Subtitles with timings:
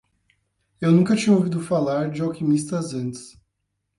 [0.81, 3.39] Eu nunca tinha ouvido falar de alquimistas antes